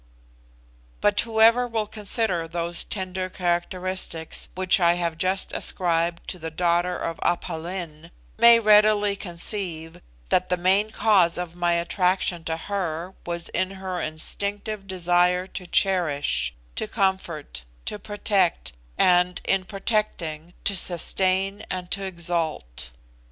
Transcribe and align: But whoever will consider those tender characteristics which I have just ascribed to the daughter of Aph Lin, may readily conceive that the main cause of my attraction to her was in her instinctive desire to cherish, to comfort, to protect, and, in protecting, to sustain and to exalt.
But 0.99 1.19
whoever 1.21 1.67
will 1.67 1.85
consider 1.85 2.47
those 2.47 2.83
tender 2.83 3.29
characteristics 3.29 4.49
which 4.55 4.79
I 4.79 4.93
have 4.95 5.15
just 5.15 5.51
ascribed 5.53 6.27
to 6.29 6.39
the 6.39 6.49
daughter 6.49 6.97
of 6.97 7.19
Aph 7.21 7.51
Lin, 7.51 8.09
may 8.35 8.57
readily 8.59 9.15
conceive 9.15 10.01
that 10.29 10.49
the 10.49 10.57
main 10.57 10.89
cause 10.89 11.37
of 11.37 11.53
my 11.55 11.73
attraction 11.73 12.43
to 12.45 12.57
her 12.57 13.13
was 13.27 13.49
in 13.49 13.69
her 13.77 14.01
instinctive 14.01 14.87
desire 14.87 15.45
to 15.45 15.67
cherish, 15.67 16.55
to 16.77 16.87
comfort, 16.87 17.63
to 17.85 17.99
protect, 17.99 18.73
and, 18.97 19.39
in 19.45 19.65
protecting, 19.65 20.55
to 20.63 20.75
sustain 20.75 21.63
and 21.69 21.91
to 21.91 22.03
exalt. 22.03 22.89